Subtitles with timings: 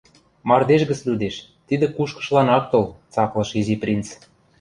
[0.47, 1.35] «Мардеж гӹц лӱдеш—
[1.67, 4.07] тидӹ кушкышлан ак тол,— цаклыш Изи принц